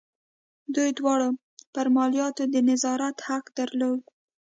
[0.75, 1.29] دوی دواړو
[1.73, 3.99] پر مالیاتو د نظارت حق درلود.